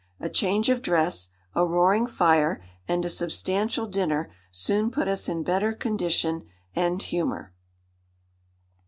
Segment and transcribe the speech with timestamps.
[0.19, 5.43] A change of dress, a roaring fire, and a substantial dinner, soon put us in
[5.43, 7.53] better condition and humour."